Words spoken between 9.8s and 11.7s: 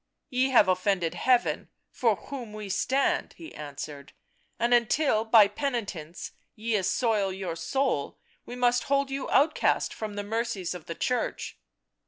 from the mercies of the Church."